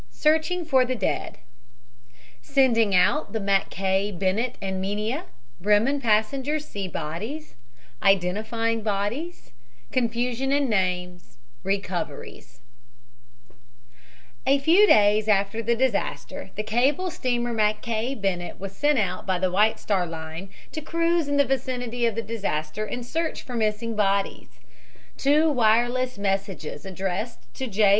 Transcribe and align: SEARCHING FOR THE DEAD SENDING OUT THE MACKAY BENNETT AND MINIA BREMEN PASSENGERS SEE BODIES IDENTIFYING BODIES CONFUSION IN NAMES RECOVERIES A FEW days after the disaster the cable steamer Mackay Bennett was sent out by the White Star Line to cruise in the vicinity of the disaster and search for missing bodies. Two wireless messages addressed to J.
SEARCHING 0.09 0.65
FOR 0.65 0.83
THE 0.83 0.95
DEAD 0.95 1.37
SENDING 2.41 2.95
OUT 2.95 3.33
THE 3.33 3.39
MACKAY 3.39 4.11
BENNETT 4.13 4.57
AND 4.59 4.81
MINIA 4.81 5.25
BREMEN 5.59 6.01
PASSENGERS 6.01 6.65
SEE 6.67 6.87
BODIES 6.87 7.53
IDENTIFYING 8.01 8.81
BODIES 8.81 9.51
CONFUSION 9.91 10.51
IN 10.51 10.67
NAMES 10.67 11.37
RECOVERIES 11.63 12.61
A 14.47 14.57
FEW 14.57 14.87
days 14.87 15.27
after 15.27 15.61
the 15.61 15.75
disaster 15.75 16.49
the 16.55 16.63
cable 16.63 17.11
steamer 17.11 17.53
Mackay 17.53 18.15
Bennett 18.15 18.59
was 18.59 18.75
sent 18.75 18.97
out 18.97 19.27
by 19.27 19.37
the 19.37 19.51
White 19.51 19.79
Star 19.79 20.07
Line 20.07 20.49
to 20.71 20.81
cruise 20.81 21.27
in 21.27 21.37
the 21.37 21.45
vicinity 21.45 22.07
of 22.07 22.15
the 22.15 22.23
disaster 22.23 22.85
and 22.85 23.05
search 23.05 23.43
for 23.43 23.53
missing 23.53 23.95
bodies. 23.95 24.47
Two 25.15 25.47
wireless 25.51 26.17
messages 26.17 26.87
addressed 26.87 27.53
to 27.53 27.67
J. 27.67 27.89